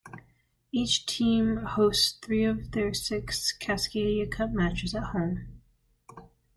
[0.71, 5.61] Each team hosts three of their six Cascadia Cup matches at home.